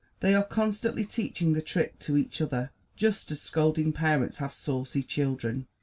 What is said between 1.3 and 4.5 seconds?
the trick to each other, just as scolding parents